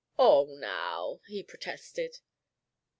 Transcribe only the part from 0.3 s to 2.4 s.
now" he protested.